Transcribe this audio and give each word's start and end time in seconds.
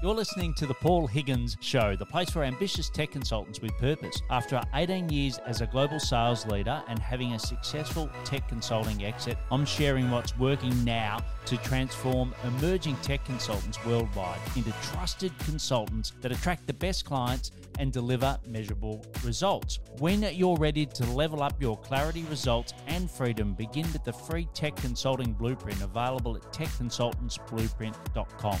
You're 0.00 0.14
listening 0.14 0.54
to 0.54 0.64
the 0.64 0.74
Paul 0.74 1.08
Higgins 1.08 1.56
Show, 1.58 1.96
the 1.96 2.06
place 2.06 2.30
for 2.30 2.44
ambitious 2.44 2.88
tech 2.88 3.10
consultants 3.10 3.60
with 3.60 3.76
purpose. 3.78 4.22
After 4.30 4.62
18 4.74 5.08
years 5.08 5.38
as 5.38 5.60
a 5.60 5.66
global 5.66 5.98
sales 5.98 6.46
leader 6.46 6.80
and 6.86 7.00
having 7.00 7.32
a 7.32 7.38
successful 7.38 8.08
tech 8.22 8.46
consulting 8.46 9.04
exit, 9.04 9.36
I'm 9.50 9.64
sharing 9.64 10.08
what's 10.12 10.38
working 10.38 10.84
now 10.84 11.18
to 11.46 11.56
transform 11.56 12.32
emerging 12.44 12.94
tech 13.02 13.24
consultants 13.24 13.84
worldwide 13.84 14.38
into 14.54 14.70
trusted 14.82 15.36
consultants 15.40 16.12
that 16.20 16.30
attract 16.30 16.68
the 16.68 16.74
best 16.74 17.04
clients 17.04 17.50
and 17.80 17.92
deliver 17.92 18.38
measurable 18.46 19.04
results. 19.24 19.80
When 19.98 20.22
you're 20.22 20.58
ready 20.58 20.86
to 20.86 21.06
level 21.06 21.42
up 21.42 21.60
your 21.60 21.76
clarity, 21.76 22.24
results, 22.30 22.72
and 22.86 23.10
freedom, 23.10 23.54
begin 23.54 23.92
with 23.92 24.04
the 24.04 24.12
free 24.12 24.46
tech 24.54 24.76
consulting 24.76 25.32
blueprint 25.32 25.82
available 25.82 26.36
at 26.36 26.42
techconsultantsblueprint.com. 26.52 28.58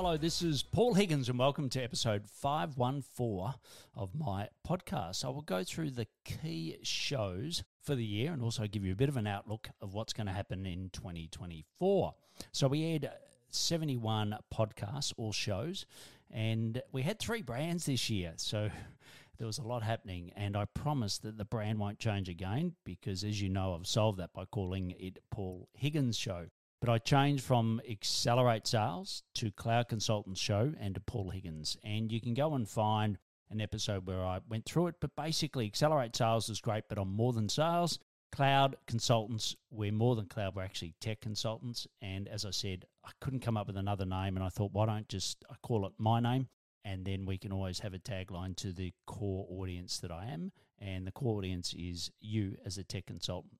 Hello, 0.00 0.16
this 0.16 0.42
is 0.42 0.62
Paul 0.62 0.94
Higgins, 0.94 1.28
and 1.28 1.40
welcome 1.40 1.68
to 1.70 1.82
episode 1.82 2.30
514 2.30 3.54
of 3.96 4.14
my 4.14 4.46
podcast. 4.64 5.24
I 5.24 5.28
will 5.30 5.42
go 5.42 5.64
through 5.64 5.90
the 5.90 6.06
key 6.24 6.76
shows 6.84 7.64
for 7.82 7.96
the 7.96 8.04
year 8.04 8.32
and 8.32 8.40
also 8.40 8.68
give 8.68 8.84
you 8.84 8.92
a 8.92 8.94
bit 8.94 9.08
of 9.08 9.16
an 9.16 9.26
outlook 9.26 9.70
of 9.80 9.94
what's 9.94 10.12
going 10.12 10.28
to 10.28 10.32
happen 10.32 10.66
in 10.66 10.90
2024. 10.90 12.14
So, 12.52 12.68
we 12.68 12.92
had 12.92 13.10
71 13.50 14.36
podcasts, 14.54 15.12
all 15.16 15.32
shows, 15.32 15.84
and 16.30 16.80
we 16.92 17.02
had 17.02 17.18
three 17.18 17.42
brands 17.42 17.86
this 17.86 18.08
year. 18.08 18.34
So, 18.36 18.70
there 19.38 19.48
was 19.48 19.58
a 19.58 19.64
lot 19.64 19.82
happening, 19.82 20.30
and 20.36 20.56
I 20.56 20.66
promise 20.66 21.18
that 21.18 21.38
the 21.38 21.44
brand 21.44 21.80
won't 21.80 21.98
change 21.98 22.28
again 22.28 22.74
because, 22.84 23.24
as 23.24 23.42
you 23.42 23.48
know, 23.48 23.74
I've 23.74 23.88
solved 23.88 24.20
that 24.20 24.32
by 24.32 24.44
calling 24.44 24.94
it 24.96 25.18
Paul 25.32 25.68
Higgins 25.74 26.16
Show. 26.16 26.46
But 26.80 26.90
I 26.90 26.98
changed 26.98 27.42
from 27.42 27.80
Accelerate 27.90 28.66
Sales 28.66 29.24
to 29.34 29.50
Cloud 29.50 29.88
Consultants 29.88 30.40
Show 30.40 30.72
and 30.78 30.94
to 30.94 31.00
Paul 31.00 31.30
Higgins. 31.30 31.76
And 31.82 32.12
you 32.12 32.20
can 32.20 32.34
go 32.34 32.54
and 32.54 32.68
find 32.68 33.18
an 33.50 33.60
episode 33.60 34.06
where 34.06 34.24
I 34.24 34.40
went 34.48 34.64
through 34.64 34.88
it. 34.88 34.96
But 35.00 35.16
basically, 35.16 35.66
Accelerate 35.66 36.14
Sales 36.14 36.48
is 36.48 36.60
great, 36.60 36.84
but 36.88 36.98
I'm 36.98 37.12
more 37.12 37.32
than 37.32 37.48
sales. 37.48 37.98
Cloud 38.30 38.76
consultants, 38.86 39.56
we're 39.70 39.90
more 39.90 40.14
than 40.14 40.26
cloud, 40.26 40.54
we're 40.54 40.62
actually 40.62 40.94
tech 41.00 41.20
consultants. 41.20 41.86
And 42.02 42.28
as 42.28 42.44
I 42.44 42.50
said, 42.50 42.84
I 43.04 43.10
couldn't 43.20 43.40
come 43.40 43.56
up 43.56 43.66
with 43.66 43.78
another 43.78 44.04
name. 44.04 44.36
And 44.36 44.44
I 44.44 44.50
thought, 44.50 44.72
why 44.72 44.86
don't 44.86 45.08
just 45.08 45.44
I 45.50 45.54
call 45.62 45.86
it 45.86 45.92
my 45.98 46.20
name? 46.20 46.48
And 46.84 47.04
then 47.04 47.26
we 47.26 47.38
can 47.38 47.52
always 47.52 47.80
have 47.80 47.94
a 47.94 47.98
tagline 47.98 48.54
to 48.56 48.72
the 48.72 48.92
core 49.06 49.46
audience 49.50 49.98
that 49.98 50.12
I 50.12 50.26
am. 50.26 50.52
And 50.78 51.06
the 51.06 51.12
core 51.12 51.38
audience 51.38 51.74
is 51.76 52.10
you 52.20 52.56
as 52.64 52.78
a 52.78 52.84
tech 52.84 53.06
consultant. 53.06 53.54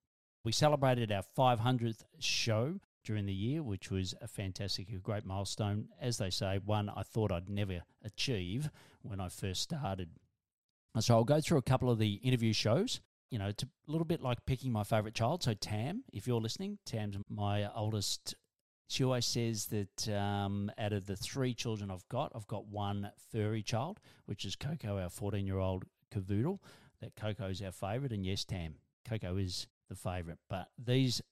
We 0.45 0.53
celebrated 0.53 1.11
our 1.11 1.25
500th 1.37 2.05
show 2.21 2.78
during 3.09 3.25
the 3.25 3.33
year, 3.33 3.62
which 3.62 3.91
was 3.91 4.14
a 4.20 4.28
fantastic, 4.28 4.91
a 4.91 4.98
great 4.98 5.25
milestone. 5.25 5.89
As 5.98 6.19
they 6.19 6.28
say, 6.28 6.61
one 6.62 6.91
I 6.91 7.03
thought 7.03 7.33
I'd 7.33 7.48
never 7.48 7.81
achieve 8.05 8.69
when 9.00 9.19
I 9.19 9.31
first 9.31 9.62
started. 9.62 10.11
So 11.00 11.15
I'll 11.15 11.25
go 11.25 11.41
through 11.41 11.56
a 11.56 11.62
couple 11.62 11.91
of 11.91 11.98
the 11.98 12.17
interview 12.17 12.53
shows. 12.53 13.00
You 13.31 13.39
know, 13.39 13.47
it's 13.47 13.62
a 13.62 13.69
little 13.87 14.05
bit 14.05 14.20
like 14.20 14.45
picking 14.45 14.73
my 14.73 14.84
favorite 14.84 15.15
child. 15.15 15.42
So 15.42 15.55
Tam, 15.55 16.05
if 16.12 16.27
you're 16.27 16.39
listening, 16.39 16.77
Tam's 16.84 17.17
my 17.31 17.73
oldest. 17.75 18.34
She 18.91 19.05
always 19.05 19.25
says 19.25 19.67
that 19.67 20.15
um, 20.15 20.70
out 20.77 20.93
of 20.93 21.06
the 21.06 21.17
three 21.17 21.55
children 21.55 21.91
I've 21.91 22.09
got, 22.11 22.33
I've 22.34 22.47
got 22.47 22.67
one 22.67 23.11
furry 23.33 23.62
child, 23.62 24.00
which 24.27 24.45
is 24.45 24.55
Coco, 24.55 24.98
our 25.00 25.09
14 25.09 25.47
year 25.47 25.59
old 25.59 25.84
cavoodle. 26.15 26.59
That 27.00 27.17
Coco 27.17 27.48
is 27.48 27.62
our 27.62 27.72
favourite, 27.72 28.12
and 28.12 28.27
yes, 28.27 28.45
Tam, 28.45 28.75
Coco 29.09 29.39
is 29.39 29.67
the 29.89 29.95
favourite. 29.95 30.41
But 30.50 30.69
these 30.77 31.22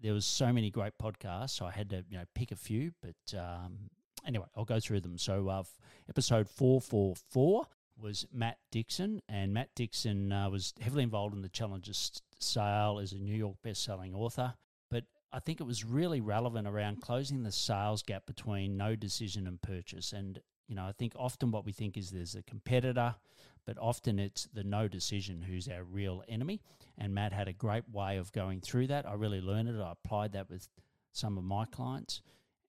there 0.00 0.14
was 0.14 0.24
so 0.24 0.52
many 0.52 0.70
great 0.70 0.94
podcasts, 1.00 1.50
so 1.50 1.66
I 1.66 1.70
had 1.70 1.90
to 1.90 2.04
you 2.08 2.18
know 2.18 2.24
pick 2.34 2.52
a 2.52 2.56
few. 2.56 2.92
But 3.02 3.38
um, 3.38 3.90
anyway, 4.26 4.46
I'll 4.56 4.64
go 4.64 4.80
through 4.80 5.00
them. 5.00 5.18
So 5.18 5.48
uh, 5.48 5.62
episode 6.08 6.48
four 6.48 6.80
four 6.80 7.14
four 7.30 7.66
was 7.98 8.26
Matt 8.32 8.58
Dixon, 8.70 9.20
and 9.28 9.52
Matt 9.52 9.70
Dixon 9.74 10.32
uh, 10.32 10.48
was 10.48 10.72
heavily 10.80 11.02
involved 11.02 11.34
in 11.34 11.42
the 11.42 11.48
Challenger 11.48 11.92
Sale 12.38 13.00
as 13.02 13.12
a 13.12 13.18
New 13.18 13.36
York 13.36 13.56
best-selling 13.62 14.14
author. 14.14 14.54
But 14.90 15.04
I 15.32 15.38
think 15.38 15.60
it 15.60 15.64
was 15.64 15.84
really 15.84 16.20
relevant 16.20 16.66
around 16.66 17.02
closing 17.02 17.42
the 17.42 17.52
sales 17.52 18.02
gap 18.02 18.26
between 18.26 18.76
no 18.76 18.96
decision 18.96 19.46
and 19.46 19.60
purchase. 19.60 20.12
And 20.12 20.40
you 20.66 20.76
know, 20.76 20.84
I 20.84 20.92
think 20.92 21.12
often 21.16 21.50
what 21.50 21.66
we 21.66 21.72
think 21.72 21.96
is 21.96 22.10
there's 22.10 22.36
a 22.36 22.42
competitor, 22.42 23.16
but 23.66 23.78
often 23.78 24.18
it's 24.18 24.48
the 24.52 24.64
no 24.64 24.88
decision 24.88 25.42
who's 25.42 25.68
our 25.68 25.84
real 25.84 26.22
enemy. 26.28 26.60
And 26.98 27.14
Matt 27.14 27.32
had 27.32 27.48
a 27.48 27.52
great 27.52 27.88
way 27.90 28.16
of 28.16 28.32
going 28.32 28.60
through 28.60 28.88
that. 28.88 29.08
I 29.08 29.14
really 29.14 29.40
learned 29.40 29.68
it. 29.68 29.80
I 29.80 29.92
applied 29.92 30.32
that 30.32 30.50
with 30.50 30.68
some 31.12 31.38
of 31.38 31.44
my 31.44 31.64
clients. 31.64 32.22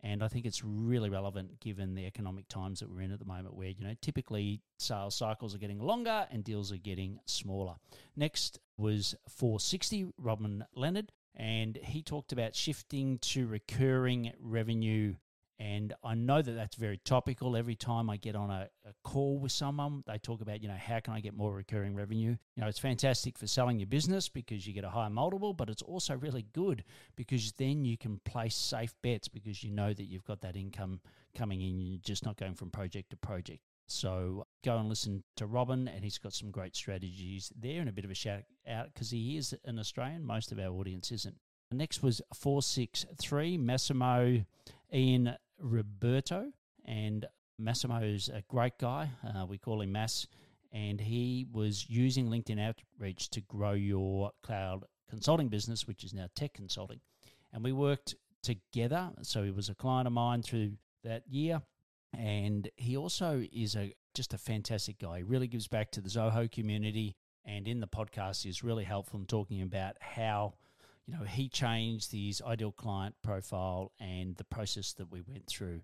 And 0.03 0.23
I 0.23 0.27
think 0.27 0.45
it's 0.45 0.63
really 0.63 1.09
relevant 1.09 1.59
given 1.59 1.93
the 1.93 2.07
economic 2.07 2.47
times 2.47 2.79
that 2.79 2.89
we're 2.89 3.01
in 3.01 3.11
at 3.11 3.19
the 3.19 3.25
moment, 3.25 3.55
where, 3.55 3.69
you 3.69 3.83
know, 3.83 3.93
typically 4.01 4.61
sales 4.79 5.15
cycles 5.15 5.53
are 5.53 5.59
getting 5.59 5.79
longer 5.79 6.27
and 6.31 6.43
deals 6.43 6.71
are 6.71 6.77
getting 6.77 7.19
smaller. 7.25 7.75
Next 8.15 8.59
was 8.77 9.13
460, 9.29 10.07
Robin 10.17 10.65
Leonard, 10.75 11.11
and 11.35 11.77
he 11.83 12.01
talked 12.01 12.31
about 12.31 12.55
shifting 12.55 13.19
to 13.19 13.45
recurring 13.45 14.33
revenue 14.39 15.15
and 15.61 15.93
I 16.03 16.15
know 16.15 16.41
that 16.41 16.53
that's 16.53 16.75
very 16.75 16.97
topical. 17.05 17.55
Every 17.55 17.75
time 17.75 18.09
I 18.09 18.17
get 18.17 18.35
on 18.35 18.49
a, 18.49 18.67
a, 18.83 18.93
call 19.03 19.37
with 19.37 19.51
someone, 19.51 20.03
they 20.07 20.17
talk 20.17 20.41
about, 20.41 20.63
you 20.63 20.67
know, 20.67 20.75
how 20.75 20.99
can 20.99 21.13
I 21.13 21.19
get 21.19 21.35
more 21.35 21.53
recurring 21.53 21.93
revenue? 21.93 22.35
You 22.55 22.63
know, 22.63 22.67
it's 22.67 22.79
fantastic 22.79 23.37
for 23.37 23.45
selling 23.45 23.77
your 23.77 23.85
business 23.85 24.27
because 24.27 24.65
you 24.65 24.73
get 24.73 24.85
a 24.85 24.89
higher 24.89 25.11
multiple, 25.11 25.53
but 25.53 25.69
it's 25.69 25.83
also 25.83 26.17
really 26.17 26.47
good 26.53 26.83
because 27.15 27.51
then 27.59 27.85
you 27.85 27.95
can 27.95 28.19
place 28.25 28.55
safe 28.55 28.95
bets 29.03 29.27
because 29.27 29.63
you 29.63 29.69
know 29.69 29.93
that 29.93 30.05
you've 30.05 30.25
got 30.25 30.41
that 30.41 30.55
income 30.55 30.99
coming 31.37 31.61
in. 31.61 31.79
You're 31.79 31.99
just 32.03 32.25
not 32.25 32.37
going 32.37 32.55
from 32.55 32.71
project 32.71 33.11
to 33.11 33.17
project. 33.17 33.61
So 33.85 34.47
go 34.65 34.77
and 34.77 34.89
listen 34.89 35.23
to 35.35 35.45
Robin, 35.45 35.87
and 35.87 36.03
he's 36.03 36.17
got 36.17 36.33
some 36.33 36.49
great 36.49 36.75
strategies 36.75 37.51
there 37.55 37.81
and 37.81 37.89
a 37.89 37.93
bit 37.93 38.05
of 38.05 38.09
a 38.09 38.15
shout 38.15 38.45
out 38.67 38.91
because 38.91 39.11
he 39.11 39.37
is 39.37 39.53
an 39.65 39.77
Australian. 39.77 40.25
Most 40.25 40.51
of 40.51 40.57
our 40.57 40.69
audience 40.69 41.11
isn't. 41.11 41.35
Next 41.71 42.01
was 42.01 42.19
463 42.33 43.57
Massimo 43.57 44.43
Ianni 44.93 45.37
ruberto, 45.61 46.51
and 46.85 47.25
Massimo's 47.59 48.29
a 48.29 48.43
great 48.47 48.77
guy. 48.79 49.09
Uh, 49.23 49.45
we 49.45 49.57
call 49.57 49.81
him 49.81 49.91
Mass, 49.91 50.27
and 50.71 50.99
he 50.99 51.45
was 51.51 51.89
using 51.89 52.27
LinkedIn 52.27 52.59
Outreach 52.59 53.29
to 53.29 53.41
grow 53.41 53.73
your 53.73 54.31
cloud 54.43 54.85
consulting 55.09 55.49
business, 55.49 55.87
which 55.87 56.03
is 56.03 56.13
now 56.13 56.27
tech 56.35 56.53
consulting. 56.53 56.99
And 57.53 57.63
we 57.63 57.71
worked 57.71 58.15
together. 58.41 59.11
So 59.21 59.43
he 59.43 59.51
was 59.51 59.69
a 59.69 59.75
client 59.75 60.07
of 60.07 60.13
mine 60.13 60.41
through 60.41 60.73
that 61.03 61.23
year, 61.27 61.61
and 62.17 62.69
he 62.75 62.97
also 62.97 63.43
is 63.51 63.75
a 63.75 63.93
just 64.13 64.33
a 64.33 64.37
fantastic 64.37 64.99
guy. 64.99 65.17
He 65.17 65.23
really 65.23 65.47
gives 65.47 65.67
back 65.67 65.91
to 65.91 66.01
the 66.01 66.09
Zoho 66.09 66.51
community, 66.51 67.15
and 67.45 67.67
in 67.67 67.79
the 67.79 67.87
podcast 67.87 68.45
is 68.45 68.63
really 68.63 68.83
helpful 68.83 69.19
in 69.19 69.25
talking 69.25 69.61
about 69.61 69.95
how 70.01 70.55
you 71.05 71.13
know, 71.13 71.23
he 71.23 71.49
changed 71.49 72.11
his 72.11 72.41
ideal 72.41 72.71
client 72.71 73.15
profile 73.23 73.91
and 73.99 74.35
the 74.37 74.43
process 74.43 74.93
that 74.93 75.11
we 75.11 75.21
went 75.21 75.47
through. 75.47 75.81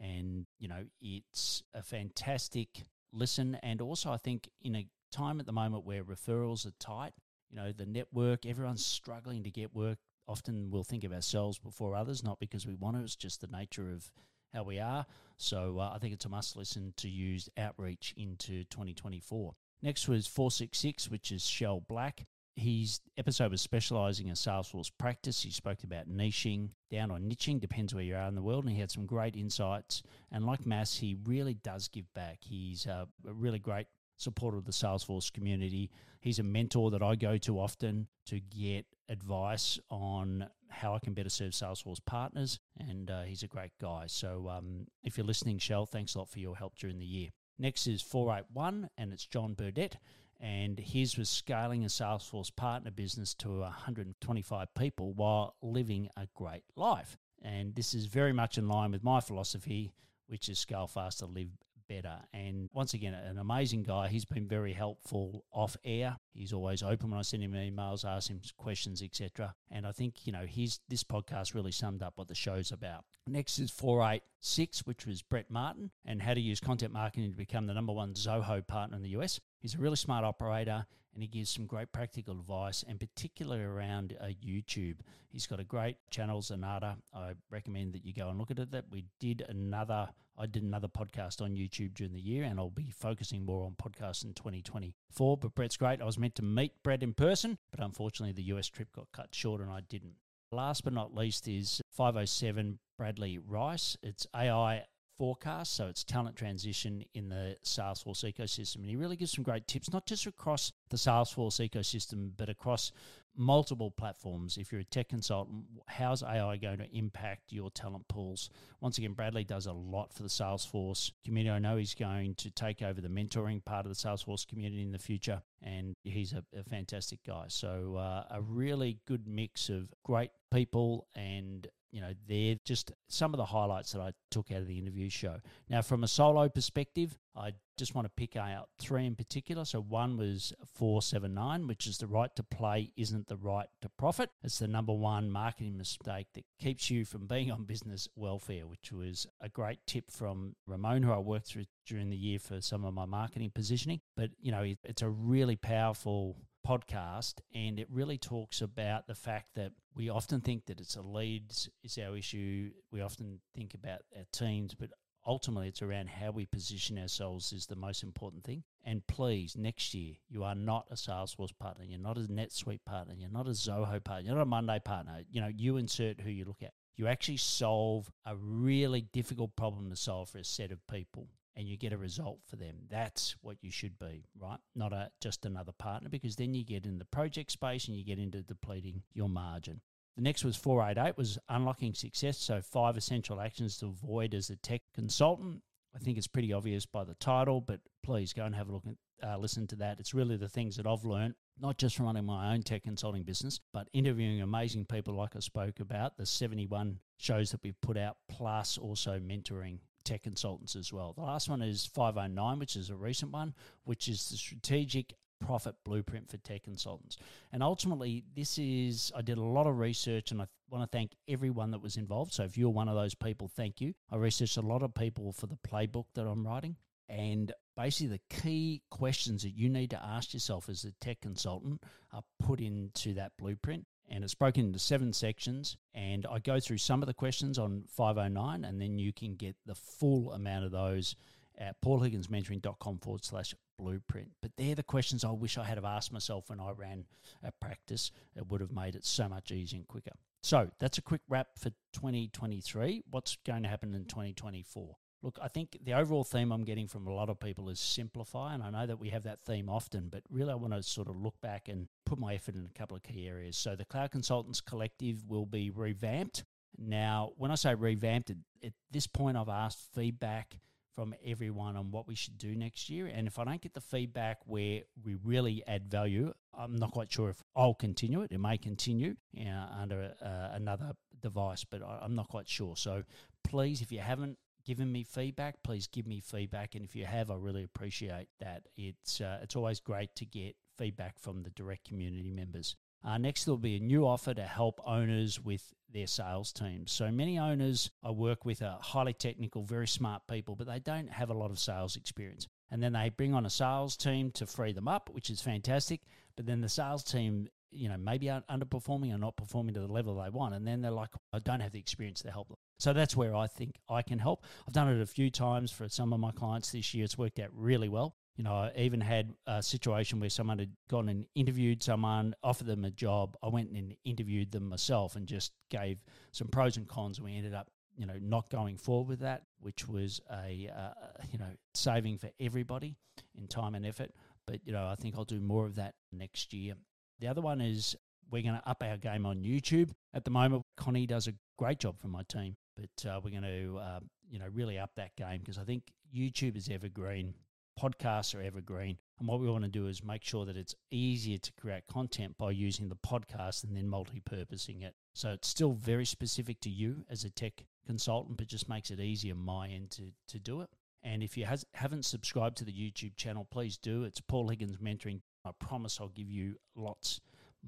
And, 0.00 0.46
you 0.58 0.68
know, 0.68 0.84
it's 1.00 1.62
a 1.74 1.82
fantastic 1.82 2.84
listen. 3.12 3.56
And 3.62 3.80
also, 3.80 4.12
I 4.12 4.16
think 4.16 4.48
in 4.62 4.76
a 4.76 4.86
time 5.10 5.40
at 5.40 5.46
the 5.46 5.52
moment 5.52 5.84
where 5.84 6.04
referrals 6.04 6.66
are 6.66 6.72
tight, 6.78 7.12
you 7.50 7.56
know, 7.56 7.72
the 7.72 7.86
network, 7.86 8.46
everyone's 8.46 8.84
struggling 8.84 9.42
to 9.44 9.50
get 9.50 9.74
work. 9.74 9.98
Often 10.28 10.70
we'll 10.70 10.84
think 10.84 11.04
of 11.04 11.12
ourselves 11.12 11.58
before 11.58 11.96
others, 11.96 12.22
not 12.22 12.38
because 12.38 12.66
we 12.66 12.74
want 12.74 12.96
to, 12.96 13.02
it's 13.02 13.16
just 13.16 13.40
the 13.40 13.46
nature 13.46 13.90
of 13.90 14.10
how 14.52 14.62
we 14.62 14.78
are. 14.78 15.06
So 15.38 15.78
uh, 15.78 15.92
I 15.94 15.98
think 15.98 16.12
it's 16.12 16.24
a 16.24 16.28
must 16.28 16.56
listen 16.56 16.92
to 16.98 17.08
use 17.08 17.48
outreach 17.56 18.14
into 18.16 18.64
2024. 18.64 19.54
Next 19.82 20.08
was 20.08 20.26
466, 20.26 21.10
which 21.10 21.32
is 21.32 21.46
Shell 21.46 21.84
Black 21.88 22.26
his 22.58 23.00
episode 23.16 23.52
was 23.52 23.60
specializing 23.60 24.26
in 24.26 24.34
Salesforce 24.34 24.90
practice. 24.98 25.42
He 25.42 25.50
spoke 25.50 25.84
about 25.84 26.08
niching, 26.08 26.70
down 26.90 27.10
on 27.10 27.22
niching, 27.22 27.60
depends 27.60 27.94
where 27.94 28.02
you 28.02 28.16
are 28.16 28.26
in 28.26 28.34
the 28.34 28.42
world, 28.42 28.64
and 28.64 28.72
he 28.72 28.80
had 28.80 28.90
some 28.90 29.06
great 29.06 29.36
insights. 29.36 30.02
And 30.32 30.44
like 30.44 30.66
Mass, 30.66 30.96
he 30.96 31.16
really 31.24 31.54
does 31.54 31.86
give 31.88 32.12
back. 32.14 32.38
He's 32.40 32.86
a 32.86 33.06
really 33.24 33.60
great 33.60 33.86
supporter 34.16 34.56
of 34.58 34.64
the 34.64 34.72
Salesforce 34.72 35.32
community. 35.32 35.90
He's 36.20 36.40
a 36.40 36.42
mentor 36.42 36.90
that 36.90 37.02
I 37.02 37.14
go 37.14 37.38
to 37.38 37.60
often 37.60 38.08
to 38.26 38.40
get 38.40 38.86
advice 39.08 39.78
on 39.88 40.48
how 40.68 40.94
I 40.94 40.98
can 40.98 41.14
better 41.14 41.30
serve 41.30 41.52
Salesforce 41.52 42.04
partners, 42.04 42.58
and 42.78 43.08
uh, 43.08 43.22
he's 43.22 43.44
a 43.44 43.48
great 43.48 43.72
guy. 43.80 44.04
So 44.08 44.48
um, 44.50 44.86
if 45.04 45.16
you're 45.16 45.26
listening, 45.26 45.58
Shell, 45.58 45.86
thanks 45.86 46.16
a 46.16 46.18
lot 46.18 46.28
for 46.28 46.40
your 46.40 46.56
help 46.56 46.76
during 46.76 46.98
the 46.98 47.06
year. 47.06 47.28
Next 47.56 47.86
is 47.86 48.02
481, 48.02 48.90
and 48.98 49.12
it's 49.12 49.26
John 49.26 49.54
Burdett 49.54 49.96
and 50.40 50.78
his 50.78 51.16
was 51.16 51.28
scaling 51.28 51.84
a 51.84 51.88
Salesforce 51.88 52.54
partner 52.54 52.90
business 52.90 53.34
to 53.34 53.60
125 53.60 54.74
people 54.74 55.12
while 55.12 55.54
living 55.62 56.08
a 56.16 56.28
great 56.34 56.62
life. 56.76 57.18
And 57.42 57.74
this 57.74 57.94
is 57.94 58.06
very 58.06 58.32
much 58.32 58.58
in 58.58 58.68
line 58.68 58.92
with 58.92 59.02
my 59.04 59.20
philosophy, 59.20 59.92
which 60.26 60.48
is 60.48 60.58
scale 60.58 60.86
faster, 60.86 61.26
live 61.26 61.50
better. 61.88 62.18
And 62.32 62.68
once 62.72 62.94
again, 62.94 63.14
an 63.14 63.38
amazing 63.38 63.82
guy. 63.82 64.08
He's 64.08 64.24
been 64.24 64.46
very 64.46 64.72
helpful 64.72 65.44
off 65.52 65.76
air. 65.84 66.18
He's 66.34 66.52
always 66.52 66.82
open 66.82 67.10
when 67.10 67.18
I 67.18 67.22
send 67.22 67.42
him 67.42 67.52
emails, 67.52 68.04
ask 68.04 68.30
him 68.30 68.40
questions, 68.56 69.02
etc. 69.02 69.54
And 69.70 69.86
I 69.86 69.92
think 69.92 70.26
you 70.26 70.32
know 70.32 70.46
his 70.46 70.80
this 70.88 71.02
podcast 71.02 71.54
really 71.54 71.72
summed 71.72 72.02
up 72.02 72.14
what 72.16 72.28
the 72.28 72.34
show's 72.34 72.70
about. 72.70 73.04
Next 73.26 73.58
is 73.58 73.70
four 73.70 74.08
eight 74.08 74.22
six, 74.40 74.86
which 74.86 75.06
was 75.06 75.22
Brett 75.22 75.50
Martin, 75.50 75.90
and 76.04 76.22
how 76.22 76.34
to 76.34 76.40
use 76.40 76.60
content 76.60 76.92
marketing 76.92 77.30
to 77.30 77.36
become 77.36 77.66
the 77.66 77.74
number 77.74 77.92
one 77.92 78.14
Zoho 78.14 78.66
partner 78.66 78.96
in 78.96 79.02
the 79.02 79.16
US. 79.20 79.40
He's 79.58 79.74
a 79.74 79.78
really 79.78 79.96
smart 79.96 80.24
operator 80.24 80.86
and 81.18 81.22
he 81.24 81.26
gives 81.26 81.50
some 81.50 81.66
great 81.66 81.90
practical 81.90 82.38
advice, 82.38 82.84
and 82.86 83.00
particularly 83.00 83.64
around 83.64 84.16
uh, 84.20 84.26
YouTube. 84.26 84.98
He's 85.30 85.48
got 85.48 85.58
a 85.58 85.64
great 85.64 85.96
channel, 86.10 86.40
Zenatta. 86.40 86.94
I 87.12 87.32
recommend 87.50 87.94
that 87.94 88.04
you 88.04 88.12
go 88.14 88.28
and 88.28 88.38
look 88.38 88.52
at 88.52 88.60
it. 88.60 88.70
That 88.70 88.84
we 88.92 89.02
did 89.18 89.44
another, 89.48 90.10
I 90.38 90.46
did 90.46 90.62
another 90.62 90.86
podcast 90.86 91.42
on 91.42 91.56
YouTube 91.56 91.94
during 91.94 92.12
the 92.12 92.20
year, 92.20 92.44
and 92.44 92.60
I'll 92.60 92.70
be 92.70 92.92
focusing 92.96 93.44
more 93.44 93.66
on 93.66 93.72
podcasts 93.72 94.24
in 94.24 94.32
2024. 94.32 95.36
But 95.38 95.56
Brett's 95.56 95.76
great. 95.76 96.00
I 96.00 96.04
was 96.04 96.18
meant 96.18 96.36
to 96.36 96.44
meet 96.44 96.80
Brett 96.84 97.02
in 97.02 97.14
person, 97.14 97.58
but 97.72 97.80
unfortunately 97.80 98.32
the 98.32 98.54
US 98.56 98.68
trip 98.68 98.92
got 98.94 99.08
cut 99.10 99.34
short, 99.34 99.60
and 99.60 99.72
I 99.72 99.80
didn't. 99.88 100.14
Last 100.52 100.84
but 100.84 100.92
not 100.92 101.16
least 101.16 101.48
is 101.48 101.82
507 101.90 102.78
Bradley 102.96 103.38
Rice. 103.38 103.96
It's 104.04 104.24
AI 104.36 104.84
forecast. 105.18 105.74
So 105.74 105.88
it's 105.88 106.04
talent 106.04 106.36
transition 106.36 107.04
in 107.14 107.28
the 107.28 107.56
Salesforce 107.64 108.24
ecosystem. 108.24 108.76
And 108.76 108.86
he 108.86 108.96
really 108.96 109.16
gives 109.16 109.32
some 109.32 109.44
great 109.44 109.66
tips, 109.66 109.92
not 109.92 110.06
just 110.06 110.26
across 110.26 110.72
the 110.90 110.96
Salesforce 110.96 111.68
ecosystem, 111.68 112.30
but 112.36 112.48
across 112.48 112.92
multiple 113.36 113.90
platforms. 113.90 114.56
If 114.56 114.72
you're 114.72 114.80
a 114.80 114.84
tech 114.84 115.08
consultant, 115.08 115.64
how's 115.86 116.22
AI 116.22 116.56
going 116.56 116.78
to 116.78 116.96
impact 116.96 117.52
your 117.52 117.70
talent 117.70 118.08
pools? 118.08 118.50
Once 118.80 118.98
again, 118.98 119.12
Bradley 119.12 119.44
does 119.44 119.66
a 119.66 119.72
lot 119.72 120.12
for 120.12 120.22
the 120.22 120.28
Salesforce 120.28 121.12
community. 121.24 121.54
I 121.54 121.58
know 121.58 121.76
he's 121.76 121.94
going 121.94 122.34
to 122.36 122.50
take 122.50 122.82
over 122.82 123.00
the 123.00 123.08
mentoring 123.08 123.64
part 123.64 123.86
of 123.86 123.90
the 123.90 124.08
Salesforce 124.08 124.46
community 124.46 124.82
in 124.82 124.92
the 124.92 124.98
future, 124.98 125.42
and 125.62 125.94
he's 126.04 126.32
a, 126.32 126.44
a 126.58 126.62
fantastic 126.62 127.20
guy. 127.26 127.46
So, 127.48 127.96
uh, 127.96 128.24
a 128.30 128.40
really 128.40 128.98
good 129.06 129.26
mix 129.26 129.68
of 129.68 129.92
great 130.04 130.30
people 130.50 131.06
and 131.16 131.68
you 131.90 132.00
know, 132.00 132.12
they're 132.28 132.56
just 132.64 132.92
some 133.08 133.32
of 133.32 133.38
the 133.38 133.46
highlights 133.46 133.92
that 133.92 134.00
I 134.00 134.12
took 134.30 134.50
out 134.50 134.58
of 134.58 134.66
the 134.66 134.78
interview 134.78 135.08
show. 135.08 135.36
Now, 135.68 135.82
from 135.82 136.04
a 136.04 136.08
solo 136.08 136.48
perspective, 136.48 137.18
I 137.34 137.52
just 137.78 137.94
want 137.94 138.04
to 138.06 138.10
pick 138.10 138.36
out 138.36 138.68
three 138.78 139.06
in 139.06 139.14
particular. 139.14 139.64
So, 139.64 139.80
one 139.80 140.16
was 140.16 140.52
479, 140.74 141.66
which 141.66 141.86
is 141.86 141.98
the 141.98 142.06
right 142.06 142.34
to 142.36 142.42
play 142.42 142.90
isn't 142.96 143.28
the 143.28 143.36
right 143.36 143.68
to 143.82 143.88
profit. 143.88 144.30
It's 144.42 144.58
the 144.58 144.68
number 144.68 144.92
one 144.92 145.30
marketing 145.30 145.78
mistake 145.78 146.26
that 146.34 146.44
keeps 146.58 146.90
you 146.90 147.04
from 147.04 147.26
being 147.26 147.50
on 147.50 147.64
business 147.64 148.08
welfare, 148.16 148.66
which 148.66 148.92
was 148.92 149.26
a 149.40 149.48
great 149.48 149.78
tip 149.86 150.10
from 150.10 150.56
Ramon, 150.66 151.02
who 151.02 151.12
I 151.12 151.18
worked 151.18 151.46
through 151.46 151.64
during 151.86 152.10
the 152.10 152.16
year 152.16 152.38
for 152.38 152.60
some 152.60 152.84
of 152.84 152.92
my 152.92 153.06
marketing 153.06 153.52
positioning. 153.54 154.00
But, 154.16 154.30
you 154.40 154.52
know, 154.52 154.74
it's 154.84 155.02
a 155.02 155.08
really 155.48 155.56
powerful 155.56 156.36
podcast, 156.66 157.36
and 157.54 157.80
it 157.80 157.88
really 157.90 158.18
talks 158.18 158.60
about 158.60 159.06
the 159.06 159.14
fact 159.14 159.46
that 159.54 159.72
we 159.94 160.10
often 160.10 160.42
think 160.42 160.66
that 160.66 160.78
it's 160.78 160.96
a 160.96 161.00
leads 161.00 161.70
is 161.82 161.96
our 161.96 162.14
issue. 162.18 162.70
We 162.92 163.00
often 163.00 163.40
think 163.54 163.72
about 163.72 164.00
our 164.14 164.24
teams, 164.30 164.74
but 164.74 164.90
ultimately 165.26 165.68
it's 165.68 165.80
around 165.80 166.10
how 166.10 166.32
we 166.32 166.44
position 166.44 166.98
ourselves 166.98 167.54
is 167.54 167.64
the 167.64 167.76
most 167.76 168.02
important 168.02 168.44
thing. 168.44 168.62
And 168.84 169.06
please, 169.06 169.56
next 169.56 169.94
year, 169.94 170.16
you 170.28 170.44
are 170.44 170.54
not 170.54 170.84
a 170.90 170.96
Salesforce 170.96 171.58
partner. 171.58 171.86
You're 171.86 171.98
not 171.98 172.18
a 172.18 172.28
NetSuite 172.30 172.84
partner. 172.84 173.14
You're 173.16 173.30
not 173.30 173.46
a 173.46 173.52
Zoho 173.52 174.04
partner. 174.04 174.26
You're 174.26 174.36
not 174.36 174.42
a 174.42 174.44
Monday 174.44 174.80
partner. 174.84 175.22
You 175.30 175.40
know, 175.40 175.50
you 175.56 175.78
insert 175.78 176.20
who 176.20 176.28
you 176.28 176.44
look 176.44 176.62
at. 176.62 176.74
You 176.94 177.06
actually 177.06 177.38
solve 177.38 178.12
a 178.26 178.36
really 178.36 179.00
difficult 179.00 179.56
problem 179.56 179.88
to 179.88 179.96
solve 179.96 180.28
for 180.28 180.36
a 180.36 180.44
set 180.44 180.72
of 180.72 180.86
people 180.88 181.28
and 181.58 181.68
you 181.68 181.76
get 181.76 181.92
a 181.92 181.98
result 181.98 182.38
for 182.46 182.54
them. 182.54 182.76
That's 182.88 183.34
what 183.42 183.56
you 183.60 183.72
should 183.72 183.98
be, 183.98 184.24
right? 184.38 184.60
Not 184.76 184.92
a 184.92 185.10
just 185.20 185.44
another 185.44 185.72
partner 185.72 186.08
because 186.08 186.36
then 186.36 186.54
you 186.54 186.64
get 186.64 186.86
in 186.86 186.98
the 186.98 187.04
project 187.04 187.50
space 187.50 187.88
and 187.88 187.96
you 187.96 188.04
get 188.04 188.20
into 188.20 188.42
depleting 188.42 189.02
your 189.12 189.28
margin. 189.28 189.80
The 190.16 190.22
next 190.22 190.44
was 190.44 190.56
488 190.56 191.18
was 191.18 191.36
unlocking 191.48 191.94
success. 191.94 192.38
So 192.38 192.62
five 192.62 192.96
essential 192.96 193.40
actions 193.40 193.76
to 193.78 193.86
avoid 193.86 194.34
as 194.34 194.50
a 194.50 194.56
tech 194.56 194.82
consultant. 194.94 195.62
I 195.94 195.98
think 195.98 196.16
it's 196.16 196.28
pretty 196.28 196.52
obvious 196.52 196.86
by 196.86 197.02
the 197.02 197.14
title, 197.14 197.60
but 197.60 197.80
please 198.04 198.32
go 198.32 198.44
and 198.44 198.54
have 198.54 198.68
a 198.68 198.72
look 198.72 198.84
at, 198.86 199.28
uh, 199.28 199.36
listen 199.36 199.66
to 199.68 199.76
that. 199.76 199.98
It's 199.98 200.14
really 200.14 200.36
the 200.36 200.48
things 200.48 200.76
that 200.76 200.86
I've 200.86 201.04
learned, 201.04 201.34
not 201.58 201.76
just 201.76 201.96
from 201.96 202.06
running 202.06 202.24
my 202.24 202.54
own 202.54 202.62
tech 202.62 202.84
consulting 202.84 203.24
business, 203.24 203.58
but 203.72 203.88
interviewing 203.92 204.40
amazing 204.42 204.86
people 204.86 205.14
like 205.14 205.34
I 205.34 205.40
spoke 205.40 205.80
about, 205.80 206.16
the 206.16 206.26
71 206.26 207.00
shows 207.16 207.50
that 207.50 207.64
we've 207.64 207.80
put 207.80 207.96
out, 207.96 208.16
plus 208.28 208.78
also 208.78 209.18
mentoring 209.18 209.78
tech 210.08 210.22
consultants 210.22 210.74
as 210.74 210.92
well. 210.92 211.12
The 211.12 211.22
last 211.22 211.48
one 211.48 211.60
is 211.60 211.84
509, 211.84 212.58
which 212.58 212.76
is 212.76 212.88
a 212.88 212.96
recent 212.96 213.30
one, 213.30 213.54
which 213.84 214.08
is 214.08 214.28
the 214.30 214.36
strategic 214.36 215.14
profit 215.44 215.74
blueprint 215.84 216.30
for 216.30 216.38
tech 216.38 216.64
consultants. 216.64 217.18
And 217.52 217.62
ultimately, 217.62 218.24
this 218.34 218.58
is, 218.58 219.12
I 219.14 219.20
did 219.20 219.38
a 219.38 219.42
lot 219.42 219.66
of 219.66 219.78
research 219.78 220.30
and 220.30 220.40
I 220.40 220.46
want 220.70 220.90
to 220.90 220.96
thank 220.96 221.12
everyone 221.28 221.70
that 221.72 221.82
was 221.82 221.96
involved. 221.96 222.32
So 222.32 222.42
if 222.44 222.56
you're 222.56 222.70
one 222.70 222.88
of 222.88 222.94
those 222.94 223.14
people, 223.14 223.48
thank 223.48 223.80
you. 223.80 223.92
I 224.10 224.16
researched 224.16 224.56
a 224.56 224.62
lot 224.62 224.82
of 224.82 224.94
people 224.94 225.32
for 225.32 225.46
the 225.46 225.58
playbook 225.68 226.06
that 226.14 226.26
I'm 226.26 226.46
writing. 226.46 226.76
And 227.10 227.52
basically, 227.76 228.16
the 228.16 228.40
key 228.40 228.82
questions 228.90 229.42
that 229.42 229.56
you 229.56 229.68
need 229.68 229.90
to 229.90 230.02
ask 230.02 230.32
yourself 230.32 230.68
as 230.68 230.84
a 230.84 230.92
tech 231.00 231.20
consultant 231.20 231.82
are 232.12 232.24
put 232.38 232.60
into 232.60 233.14
that 233.14 233.32
blueprint 233.38 233.86
and 234.10 234.24
it's 234.24 234.34
broken 234.34 234.66
into 234.66 234.78
seven 234.78 235.12
sections. 235.12 235.76
And 235.94 236.26
I 236.30 236.38
go 236.38 236.60
through 236.60 236.78
some 236.78 237.02
of 237.02 237.06
the 237.06 237.14
questions 237.14 237.58
on 237.58 237.84
509, 237.88 238.64
and 238.64 238.80
then 238.80 238.98
you 238.98 239.12
can 239.12 239.34
get 239.34 239.56
the 239.66 239.74
full 239.74 240.32
amount 240.32 240.64
of 240.64 240.70
those 240.70 241.16
at 241.58 241.80
paulhigginsmentoring.com 241.82 242.98
forward 242.98 243.24
slash 243.24 243.54
blueprint. 243.78 244.30
But 244.40 244.52
they're 244.56 244.74
the 244.74 244.82
questions 244.82 245.24
I 245.24 245.30
wish 245.30 245.58
I 245.58 245.64
had 245.64 245.76
have 245.76 245.84
asked 245.84 246.12
myself 246.12 246.48
when 246.48 246.60
I 246.60 246.70
ran 246.70 247.04
a 247.42 247.52
practice. 247.52 248.10
It 248.36 248.48
would 248.48 248.60
have 248.60 248.72
made 248.72 248.94
it 248.94 249.04
so 249.04 249.28
much 249.28 249.50
easier 249.50 249.78
and 249.78 249.88
quicker. 249.88 250.12
So 250.42 250.70
that's 250.78 250.98
a 250.98 251.02
quick 251.02 251.22
wrap 251.28 251.48
for 251.58 251.70
2023. 251.94 253.02
What's 253.10 253.36
going 253.44 253.64
to 253.64 253.68
happen 253.68 253.94
in 253.94 254.04
2024? 254.04 254.96
Look, 255.22 255.38
I 255.42 255.48
think 255.48 255.78
the 255.82 255.94
overall 255.94 256.22
theme 256.22 256.52
I'm 256.52 256.64
getting 256.64 256.86
from 256.86 257.06
a 257.08 257.12
lot 257.12 257.28
of 257.28 257.40
people 257.40 257.68
is 257.70 257.80
simplify. 257.80 258.54
And 258.54 258.62
I 258.62 258.70
know 258.70 258.86
that 258.86 259.00
we 259.00 259.10
have 259.10 259.24
that 259.24 259.40
theme 259.40 259.68
often, 259.68 260.08
but 260.10 260.22
really 260.30 260.52
I 260.52 260.54
want 260.54 260.74
to 260.74 260.82
sort 260.82 261.08
of 261.08 261.16
look 261.16 261.40
back 261.40 261.68
and 261.68 261.88
put 262.06 262.18
my 262.18 262.34
effort 262.34 262.54
in 262.54 262.64
a 262.64 262.78
couple 262.78 262.96
of 262.96 263.02
key 263.02 263.26
areas. 263.26 263.56
So 263.56 263.74
the 263.74 263.84
Cloud 263.84 264.12
Consultants 264.12 264.60
Collective 264.60 265.24
will 265.26 265.46
be 265.46 265.70
revamped. 265.70 266.44
Now, 266.76 267.32
when 267.36 267.50
I 267.50 267.56
say 267.56 267.74
revamped, 267.74 268.30
at 268.62 268.72
this 268.90 269.08
point, 269.08 269.36
I've 269.36 269.48
asked 269.48 269.78
feedback 269.92 270.60
from 270.94 271.14
everyone 271.24 271.76
on 271.76 271.90
what 271.90 272.08
we 272.08 272.14
should 272.14 272.38
do 272.38 272.54
next 272.54 272.90
year. 272.90 273.06
And 273.06 273.26
if 273.26 273.38
I 273.38 273.44
don't 273.44 273.60
get 273.60 273.74
the 273.74 273.80
feedback 273.80 274.38
where 274.46 274.82
we 275.04 275.16
really 275.24 275.62
add 275.66 275.88
value, 275.88 276.32
I'm 276.52 276.76
not 276.76 276.92
quite 276.92 277.12
sure 277.12 277.28
if 277.30 277.42
I'll 277.54 277.74
continue 277.74 278.22
it. 278.22 278.32
It 278.32 278.40
may 278.40 278.58
continue 278.58 279.14
you 279.32 279.44
know, 279.44 279.66
under 279.80 280.12
uh, 280.20 280.48
another 280.54 280.92
device, 281.20 281.64
but 281.64 281.82
I, 281.82 282.00
I'm 282.02 282.14
not 282.14 282.28
quite 282.28 282.48
sure. 282.48 282.74
So 282.76 283.04
please, 283.44 283.80
if 283.80 283.92
you 283.92 284.00
haven't 284.00 284.38
given 284.68 284.92
me 284.92 285.02
feedback, 285.02 285.62
please 285.62 285.86
give 285.86 286.06
me 286.06 286.20
feedback. 286.20 286.74
And 286.74 286.84
if 286.84 286.94
you 286.94 287.06
have, 287.06 287.30
I 287.30 287.36
really 287.36 287.64
appreciate 287.64 288.28
that. 288.40 288.64
It's 288.76 289.18
uh, 289.18 289.38
it's 289.42 289.56
always 289.56 289.80
great 289.80 290.14
to 290.16 290.26
get 290.26 290.56
feedback 290.76 291.18
from 291.18 291.42
the 291.42 291.50
direct 291.50 291.88
community 291.88 292.30
members. 292.30 292.76
Uh, 293.02 293.16
next, 293.16 293.44
there'll 293.44 293.56
be 293.56 293.76
a 293.76 293.80
new 293.80 294.06
offer 294.06 294.34
to 294.34 294.42
help 294.42 294.80
owners 294.84 295.40
with 295.40 295.72
their 295.90 296.06
sales 296.06 296.52
teams. 296.52 296.92
So 296.92 297.10
many 297.10 297.38
owners 297.38 297.90
I 298.04 298.10
work 298.10 298.44
with 298.44 298.60
are 298.60 298.78
highly 298.82 299.14
technical, 299.14 299.62
very 299.62 299.88
smart 299.88 300.22
people, 300.28 300.54
but 300.54 300.66
they 300.66 300.80
don't 300.80 301.10
have 301.10 301.30
a 301.30 301.34
lot 301.34 301.50
of 301.50 301.58
sales 301.58 301.96
experience. 301.96 302.46
And 302.70 302.82
then 302.82 302.92
they 302.92 303.08
bring 303.08 303.32
on 303.32 303.46
a 303.46 303.50
sales 303.50 303.96
team 303.96 304.30
to 304.32 304.46
free 304.46 304.72
them 304.72 304.86
up, 304.86 305.08
which 305.10 305.30
is 305.30 305.40
fantastic. 305.40 306.02
But 306.36 306.44
then 306.44 306.60
the 306.60 306.68
sales 306.68 307.04
team, 307.04 307.48
you 307.70 307.88
know, 307.88 307.96
maybe 307.96 308.30
are 308.30 308.42
underperforming 308.50 309.14
or 309.14 309.18
not 309.18 309.36
performing 309.36 309.74
to 309.74 309.80
the 309.80 309.92
level 309.92 310.16
they 310.16 310.30
want. 310.30 310.54
And 310.54 310.66
then 310.66 310.80
they're 310.80 310.90
like, 310.90 311.10
I 311.32 311.38
don't 311.38 311.60
have 311.60 311.72
the 311.72 311.78
experience 311.78 312.22
to 312.22 312.30
help 312.30 312.48
them. 312.48 312.56
So 312.78 312.92
that's 312.92 313.16
where 313.16 313.34
I 313.34 313.46
think 313.46 313.76
I 313.88 314.02
can 314.02 314.18
help. 314.18 314.44
I've 314.66 314.72
done 314.72 314.88
it 314.88 315.00
a 315.00 315.06
few 315.06 315.30
times 315.30 315.72
for 315.72 315.88
some 315.88 316.12
of 316.12 316.20
my 316.20 316.30
clients 316.30 316.72
this 316.72 316.94
year. 316.94 317.04
It's 317.04 317.18
worked 317.18 317.38
out 317.38 317.50
really 317.52 317.88
well. 317.88 318.16
You 318.36 318.44
know, 318.44 318.52
I 318.52 318.72
even 318.76 319.00
had 319.00 319.34
a 319.48 319.62
situation 319.62 320.20
where 320.20 320.30
someone 320.30 320.60
had 320.60 320.70
gone 320.88 321.08
and 321.08 321.26
interviewed 321.34 321.82
someone, 321.82 322.34
offered 322.44 322.68
them 322.68 322.84
a 322.84 322.90
job. 322.90 323.36
I 323.42 323.48
went 323.48 323.70
and 323.70 323.96
interviewed 324.04 324.52
them 324.52 324.68
myself 324.68 325.16
and 325.16 325.26
just 325.26 325.52
gave 325.70 325.98
some 326.30 326.46
pros 326.46 326.76
and 326.76 326.86
cons. 326.86 327.18
And 327.18 327.24
we 327.26 327.36
ended 327.36 327.52
up, 327.52 327.68
you 327.96 328.06
know, 328.06 328.16
not 328.22 328.48
going 328.48 328.76
forward 328.76 329.08
with 329.08 329.20
that, 329.20 329.42
which 329.60 329.88
was 329.88 330.20
a, 330.30 330.70
uh, 330.72 330.90
you 331.32 331.38
know, 331.38 331.50
saving 331.74 332.18
for 332.18 332.30
everybody 332.38 332.94
in 333.34 333.48
time 333.48 333.74
and 333.74 333.84
effort. 333.84 334.12
But, 334.46 334.60
you 334.64 334.72
know, 334.72 334.86
I 334.86 334.94
think 334.94 335.16
I'll 335.18 335.24
do 335.24 335.40
more 335.40 335.66
of 335.66 335.74
that 335.74 335.94
next 336.12 336.54
year. 336.54 336.74
The 337.18 337.28
other 337.28 337.40
one 337.40 337.60
is 337.60 337.96
we're 338.30 338.42
going 338.42 338.60
to 338.60 338.68
up 338.68 338.82
our 338.82 338.96
game 338.96 339.26
on 339.26 339.42
YouTube. 339.42 339.90
At 340.14 340.24
the 340.24 340.30
moment, 340.30 340.64
Connie 340.76 341.06
does 341.06 341.26
a 341.26 341.32
great 341.58 341.78
job 341.78 341.98
for 341.98 342.08
my 342.08 342.22
team 342.22 342.56
but 342.78 343.08
uh, 343.08 343.20
we're 343.22 343.30
going 343.30 343.42
to 343.42 343.78
uh, 343.78 344.00
you 344.30 344.38
know 344.38 344.46
really 344.52 344.78
up 344.78 344.90
that 344.96 345.16
game 345.16 345.40
because 345.40 345.58
I 345.58 345.64
think 345.64 345.82
YouTube 346.14 346.56
is 346.56 346.68
evergreen, 346.68 347.34
podcasts 347.80 348.34
are 348.34 348.42
evergreen, 348.42 348.96
and 349.18 349.28
what 349.28 349.40
we 349.40 349.48
want 349.48 349.64
to 349.64 349.70
do 349.70 349.86
is 349.86 350.04
make 350.04 350.24
sure 350.24 350.44
that 350.46 350.56
it's 350.56 350.74
easier 350.90 351.38
to 351.38 351.52
create 351.60 351.86
content 351.86 352.36
by 352.38 352.52
using 352.52 352.88
the 352.88 352.96
podcast 352.96 353.64
and 353.64 353.76
then 353.76 353.88
multi-purposing 353.88 354.82
it. 354.82 354.94
So 355.14 355.30
it's 355.30 355.48
still 355.48 355.72
very 355.72 356.06
specific 356.06 356.60
to 356.60 356.70
you 356.70 357.04
as 357.10 357.24
a 357.24 357.30
tech 357.30 357.64
consultant, 357.86 358.36
but 358.36 358.46
just 358.46 358.68
makes 358.68 358.90
it 358.90 359.00
easier 359.00 359.34
my 359.34 359.68
end 359.68 359.90
to 359.92 360.12
to 360.28 360.38
do 360.38 360.60
it. 360.60 360.70
And 361.02 361.22
if 361.22 361.36
you 361.36 361.46
has, 361.46 361.64
haven't 361.74 362.04
subscribed 362.04 362.56
to 362.58 362.64
the 362.64 362.72
YouTube 362.72 363.16
channel, 363.16 363.46
please 363.50 363.78
do. 363.78 364.04
It's 364.04 364.20
Paul 364.20 364.48
Higgins 364.48 364.78
Mentoring. 364.78 365.20
I 365.48 365.52
promise 365.64 365.98
I'll 366.00 366.08
give 366.08 366.30
you 366.30 366.56
lots 366.76 367.20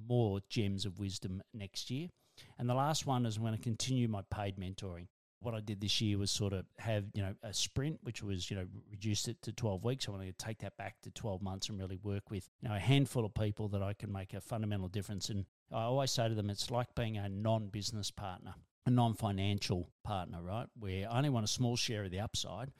more 0.08 0.40
gems 0.48 0.84
of 0.86 0.98
wisdom 0.98 1.42
next 1.52 1.90
year. 1.90 2.08
And 2.58 2.68
the 2.68 2.74
last 2.74 3.06
one 3.06 3.26
is 3.26 3.36
I'm 3.36 3.42
going 3.42 3.56
to 3.56 3.62
continue 3.62 4.08
my 4.08 4.22
paid 4.30 4.56
mentoring. 4.56 5.08
What 5.42 5.54
I 5.54 5.60
did 5.60 5.80
this 5.80 6.00
year 6.02 6.18
was 6.18 6.30
sort 6.30 6.52
of 6.52 6.66
have, 6.78 7.04
you 7.14 7.22
know, 7.22 7.34
a 7.42 7.54
sprint, 7.54 7.98
which 8.02 8.22
was, 8.22 8.50
you 8.50 8.56
know, 8.56 8.66
reduced 8.90 9.26
it 9.26 9.40
to 9.42 9.52
12 9.52 9.84
weeks. 9.84 10.06
I 10.06 10.10
want 10.10 10.24
to 10.24 10.32
take 10.32 10.58
that 10.58 10.76
back 10.76 11.00
to 11.02 11.10
12 11.10 11.40
months 11.40 11.70
and 11.70 11.78
really 11.78 11.96
work 12.02 12.30
with, 12.30 12.48
you 12.60 12.68
know, 12.68 12.74
a 12.74 12.78
handful 12.78 13.24
of 13.24 13.32
people 13.32 13.68
that 13.68 13.82
I 13.82 13.94
can 13.94 14.12
make 14.12 14.34
a 14.34 14.40
fundamental 14.40 14.88
difference. 14.88 15.30
And 15.30 15.46
I 15.72 15.82
always 15.82 16.10
say 16.10 16.28
to 16.28 16.34
them, 16.34 16.50
it's 16.50 16.70
like 16.70 16.94
being 16.94 17.16
a 17.16 17.28
non 17.30 17.68
business 17.68 18.10
partner, 18.10 18.54
a 18.84 18.90
non 18.90 19.14
financial 19.14 19.88
partner, 20.04 20.42
right? 20.42 20.66
Where 20.78 21.08
I 21.08 21.16
only 21.16 21.30
want 21.30 21.44
a 21.44 21.48
small 21.48 21.76
share 21.76 22.04
of 22.04 22.10
the 22.10 22.20
upside, 22.20 22.70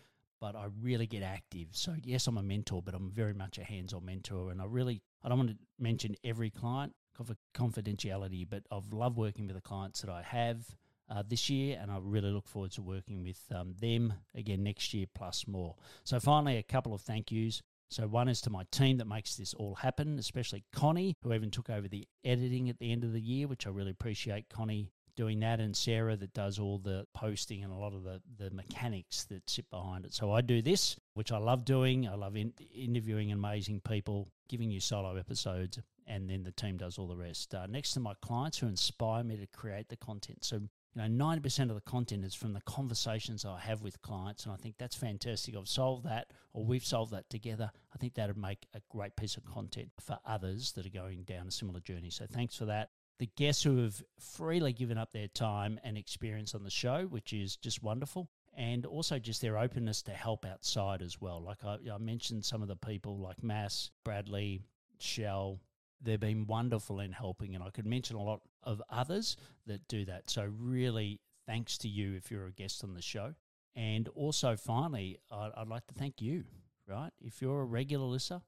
but 0.41 0.57
I 0.57 0.67
really 0.81 1.07
get 1.07 1.23
active. 1.23 1.69
So, 1.73 1.95
yes, 2.03 2.27
I'm 2.27 2.39
a 2.39 2.43
mentor, 2.43 2.83
but 2.83 2.95
I'm 2.95 3.11
very 3.11 3.35
much 3.35 3.59
a 3.59 3.65
hands 3.65 3.93
on 3.93 4.05
mentor. 4.05 4.51
And 4.51 4.61
I 4.61 4.65
really, 4.65 5.03
I 5.23 5.29
don't 5.29 5.39
want 5.39 5.51
to 5.51 5.57
mention 5.79 6.17
every 6.25 6.51
client 6.51 6.95
for 7.15 7.37
confidentiality, 7.55 8.49
but 8.49 8.63
I've 8.73 8.93
loved 8.93 9.17
working 9.17 9.47
with 9.47 9.57
the 9.57 9.63
clients 9.63 10.01
that 10.01 10.11
I 10.11 10.23
have 10.23 10.65
uh, 11.11 11.23
this 11.27 11.51
year, 11.51 11.79
and 11.81 11.91
I 11.91 11.99
really 12.01 12.31
look 12.31 12.47
forward 12.47 12.71
to 12.73 12.83
working 12.83 13.23
with 13.23 13.41
um, 13.55 13.75
them 13.81 14.15
again 14.35 14.63
next 14.63 14.95
year, 14.95 15.07
plus 15.15 15.47
more. 15.47 15.75
So, 16.05 16.21
finally, 16.21 16.57
a 16.57 16.63
couple 16.63 16.95
of 16.95 17.01
thank 17.01 17.31
yous. 17.31 17.63
So, 17.91 18.07
one 18.07 18.29
is 18.29 18.41
to 18.43 18.51
my 18.51 18.65
team 18.71 18.99
that 18.99 19.09
makes 19.09 19.35
this 19.35 19.53
all 19.53 19.75
happen, 19.75 20.19
especially 20.19 20.63
Connie, 20.73 21.17
who 21.23 21.33
even 21.35 21.51
took 21.51 21.69
over 21.69 21.89
the 21.89 22.07
editing 22.25 22.71
at 22.71 22.79
the 22.79 22.93
end 22.93 23.03
of 23.03 23.13
the 23.13 23.21
year, 23.21 23.49
which 23.49 23.67
I 23.67 23.71
really 23.71 23.91
appreciate 23.91 24.49
Connie 24.49 24.93
doing 25.21 25.41
that, 25.41 25.61
and 25.61 25.77
Sarah 25.77 26.17
that 26.17 26.33
does 26.33 26.59
all 26.59 26.79
the 26.79 27.07
posting 27.13 27.63
and 27.63 27.71
a 27.71 27.77
lot 27.77 27.93
of 27.93 28.05
the, 28.05 28.23
the 28.39 28.51
mechanics 28.51 29.25
that 29.25 29.51
sit 29.51 29.69
behind 29.69 30.07
it. 30.07 30.15
So, 30.15 30.33
I 30.33 30.41
do 30.41 30.63
this, 30.63 30.97
which 31.13 31.31
I 31.31 31.37
love 31.37 31.67
doing. 31.67 32.09
I 32.09 32.15
love 32.15 32.37
in, 32.37 32.55
interviewing 32.75 33.31
amazing 33.31 33.83
people, 33.87 34.29
giving 34.49 34.71
you 34.71 34.81
solo 34.81 35.17
episodes, 35.17 35.79
and 36.07 36.31
then 36.31 36.43
the 36.43 36.53
team 36.53 36.79
does 36.79 36.97
all 36.97 37.07
the 37.07 37.19
rest. 37.19 37.55
Uh, 37.55 37.67
next 37.67 37.93
to 37.93 38.01
my 38.01 38.15
clients 38.23 38.57
who 38.57 38.67
inspire 38.67 39.23
me 39.23 39.37
to 39.37 39.47
create 39.49 39.91
the 39.91 39.97
content. 39.97 40.43
So, 40.43 40.57
you 40.57 40.71
know, 40.97 41.05
90% 41.05 41.69
of 41.69 41.75
the 41.75 41.83
content 41.83 42.25
is 42.25 42.35
from 42.35 42.55
the 42.55 42.63
conversations 42.63 43.45
I 43.45 43.61
have 43.61 43.83
with 43.83 44.01
clients. 44.01 44.45
And 44.47 44.55
I 44.55 44.57
think 44.57 44.77
that's 44.79 44.97
fantastic. 44.97 45.55
I've 45.55 45.69
solved 45.69 46.07
that, 46.07 46.33
or 46.55 46.65
we've 46.65 46.85
solved 46.85 47.13
that 47.13 47.29
together. 47.29 47.71
I 47.95 47.99
think 47.99 48.15
that 48.15 48.29
would 48.29 48.39
make 48.39 48.67
a 48.73 48.81
great 48.89 49.17
piece 49.17 49.37
of 49.37 49.45
content 49.45 49.91
for 50.01 50.19
others 50.25 50.73
that 50.73 50.87
are 50.87 50.91
going 50.91 51.25
down 51.25 51.47
a 51.47 51.51
similar 51.51 51.81
journey. 51.81 52.09
So 52.09 52.25
thanks 52.27 52.57
for 52.57 52.65
that. 52.65 52.89
The 53.21 53.31
guests 53.37 53.63
who 53.63 53.77
have 53.85 54.03
freely 54.19 54.73
given 54.73 54.97
up 54.97 55.13
their 55.13 55.29
time 55.29 55.79
and 55.85 55.99
experience 55.99 56.55
on 56.55 56.65
the 56.65 56.71
show, 56.71 57.05
which 57.05 57.35
is 57.35 57.57
just 57.57 57.83
wonderful. 57.83 58.31
And 58.55 58.85
also 58.87 59.19
just 59.19 59.43
their 59.43 59.59
openness 59.59 60.03
to 60.03 60.13
help 60.13 60.45
outside 60.45 61.03
as 61.03 61.21
well. 61.21 61.41
Like 61.41 61.63
I, 61.65 61.77
I 61.93 61.99
mentioned 61.99 62.45
some 62.45 62.63
of 62.63 62.69
the 62.69 62.77
people 62.77 63.19
like 63.19 63.43
Mass, 63.43 63.91
Bradley, 64.05 64.63
Shell, 64.99 65.61
they've 66.01 66.19
been 66.19 66.47
wonderful 66.47 67.01
in 67.01 67.13
helping, 67.13 67.55
and 67.55 67.63
I 67.63 67.71
could 67.71 67.87
mention 67.87 68.17
a 68.17 68.23
lot 68.23 68.41
of 68.63 68.83
others 68.91 69.37
that 69.67 69.87
do 69.89 70.05
that. 70.07 70.31
So, 70.31 70.51
really, 70.59 71.21
thanks 71.47 71.79
to 71.79 71.89
you 71.89 72.15
if 72.15 72.31
you're 72.31 72.47
a 72.47 72.53
guest 72.53 72.83
on 72.85 72.95
the 72.95 73.03
show. 73.03 73.35
And 73.77 74.09
also, 74.09 74.57
finally, 74.57 75.19
I'd, 75.31 75.69
like 75.69 75.87
to 75.89 75.95
thank 75.95 76.21
you, 76.21 76.45
right? 76.89 77.13
If 77.21 77.41
you're 77.41 77.61
a 77.61 77.67
regular 77.67 78.07
listener, 78.07 78.41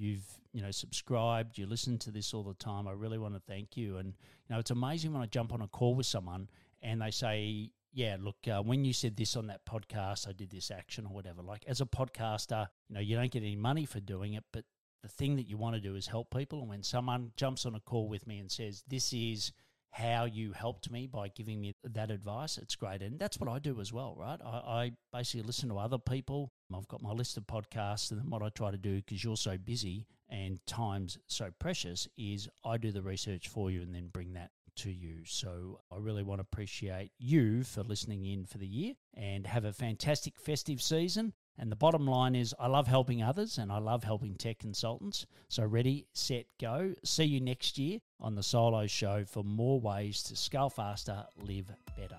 you've 0.00 0.24
you 0.52 0.62
know 0.62 0.70
subscribed, 0.70 1.58
you 1.58 1.66
listen 1.66 1.98
to 1.98 2.10
this 2.10 2.32
all 2.34 2.42
the 2.42 2.54
time, 2.54 2.88
I 2.88 2.92
really 2.92 3.18
want 3.18 3.34
to 3.34 3.40
thank 3.40 3.76
you. 3.76 3.98
And 3.98 4.08
you 4.08 4.54
know, 4.54 4.58
it's 4.58 4.70
amazing 4.70 5.12
when 5.12 5.22
I 5.22 5.26
jump 5.26 5.52
on 5.52 5.60
a 5.60 5.68
call 5.68 5.94
with 5.94 6.06
someone 6.06 6.48
and 6.82 7.02
they 7.02 7.10
say, 7.10 7.70
yeah, 7.92 8.16
look, 8.18 8.36
uh, 8.48 8.62
when 8.62 8.84
you 8.84 8.92
said 8.92 9.16
this 9.16 9.36
on 9.36 9.48
that 9.48 9.66
podcast, 9.66 10.28
I 10.28 10.32
did 10.32 10.50
this 10.50 10.70
action 10.70 11.06
or 11.06 11.12
whatever. 11.12 11.42
Like 11.42 11.64
as 11.66 11.80
a 11.80 11.86
podcaster, 11.86 12.68
you 12.88 12.94
know, 12.94 13.00
you 13.00 13.16
don't 13.16 13.30
get 13.30 13.42
any 13.42 13.56
money 13.56 13.84
for 13.84 14.00
doing 14.00 14.34
it, 14.34 14.44
but 14.52 14.64
the 15.02 15.08
thing 15.08 15.36
that 15.36 15.48
you 15.48 15.56
want 15.56 15.74
to 15.74 15.80
do 15.80 15.96
is 15.96 16.06
help 16.06 16.34
people. 16.34 16.60
And 16.60 16.68
when 16.68 16.82
someone 16.82 17.32
jumps 17.36 17.66
on 17.66 17.74
a 17.74 17.80
call 17.80 18.08
with 18.08 18.26
me 18.26 18.38
and 18.38 18.50
says, 18.50 18.84
This 18.86 19.12
is 19.12 19.52
how 19.92 20.24
you 20.24 20.52
helped 20.52 20.90
me 20.90 21.06
by 21.06 21.28
giving 21.28 21.60
me 21.60 21.74
that 21.82 22.10
advice, 22.10 22.58
it's 22.58 22.76
great. 22.76 23.02
And 23.02 23.18
that's 23.18 23.38
what 23.38 23.48
I 23.48 23.58
do 23.58 23.80
as 23.80 23.92
well, 23.92 24.14
right? 24.18 24.38
I, 24.44 24.48
I 24.48 24.92
basically 25.12 25.42
listen 25.42 25.68
to 25.68 25.78
other 25.78 25.98
people. 25.98 26.52
I've 26.74 26.88
got 26.88 27.02
my 27.02 27.12
list 27.12 27.36
of 27.36 27.46
podcasts. 27.46 28.10
And 28.10 28.20
then 28.20 28.30
what 28.30 28.42
I 28.42 28.48
try 28.50 28.70
to 28.70 28.78
do, 28.78 28.96
because 28.96 29.24
you're 29.24 29.36
so 29.36 29.58
busy 29.58 30.06
and 30.28 30.64
time's 30.66 31.18
so 31.26 31.50
precious, 31.58 32.06
is 32.16 32.48
I 32.64 32.76
do 32.76 32.92
the 32.92 33.02
research 33.02 33.48
for 33.48 33.70
you 33.70 33.82
and 33.82 33.94
then 33.94 34.08
bring 34.12 34.34
that 34.34 34.50
to 34.76 34.90
you. 34.90 35.24
So 35.24 35.80
I 35.92 35.96
really 35.98 36.22
want 36.22 36.38
to 36.38 36.46
appreciate 36.50 37.10
you 37.18 37.64
for 37.64 37.82
listening 37.82 38.24
in 38.24 38.46
for 38.46 38.58
the 38.58 38.66
year 38.66 38.94
and 39.14 39.46
have 39.46 39.64
a 39.64 39.72
fantastic 39.72 40.38
festive 40.38 40.80
season. 40.80 41.32
And 41.60 41.70
the 41.70 41.76
bottom 41.76 42.06
line 42.06 42.34
is, 42.34 42.54
I 42.58 42.68
love 42.68 42.86
helping 42.86 43.22
others 43.22 43.58
and 43.58 43.70
I 43.70 43.76
love 43.78 44.02
helping 44.02 44.34
tech 44.34 44.58
consultants. 44.58 45.26
So, 45.48 45.62
ready, 45.62 46.06
set, 46.14 46.46
go. 46.58 46.94
See 47.04 47.24
you 47.24 47.38
next 47.38 47.76
year 47.76 47.98
on 48.18 48.34
the 48.34 48.42
Solo 48.42 48.86
Show 48.86 49.26
for 49.26 49.44
more 49.44 49.78
ways 49.78 50.22
to 50.24 50.36
scale 50.36 50.70
faster, 50.70 51.22
live 51.42 51.70
better. 51.98 52.16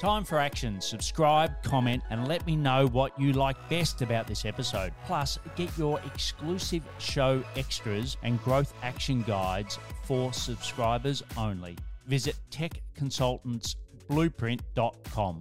Time 0.00 0.24
for 0.24 0.38
action. 0.38 0.80
Subscribe, 0.80 1.62
comment, 1.62 2.02
and 2.08 2.26
let 2.26 2.46
me 2.46 2.56
know 2.56 2.86
what 2.88 3.20
you 3.20 3.34
like 3.34 3.56
best 3.68 4.00
about 4.00 4.26
this 4.26 4.46
episode. 4.46 4.94
Plus, 5.04 5.38
get 5.54 5.68
your 5.76 6.00
exclusive 6.06 6.82
show 6.98 7.44
extras 7.56 8.16
and 8.22 8.42
growth 8.42 8.72
action 8.82 9.20
guides 9.22 9.78
for 10.04 10.32
subscribers 10.32 11.22
only. 11.36 11.76
Visit 12.06 12.36
techconsultantsblueprint.com. 12.50 15.40